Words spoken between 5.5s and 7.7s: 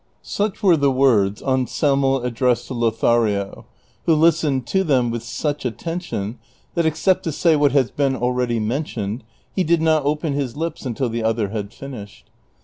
attention that, excejat to say